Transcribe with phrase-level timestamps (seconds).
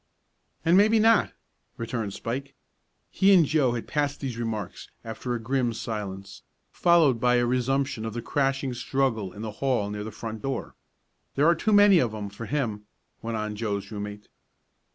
[0.65, 1.31] "And maybe not,"
[1.77, 2.55] returned Spike.
[3.11, 8.03] He and Joe had passed these remarks after a grim silence, followed by a resumption
[8.03, 10.73] of the crashing struggle in the hall near the front door.
[11.35, 12.87] "There are too many of 'em for him,"
[13.21, 14.27] went on Joe's room mate.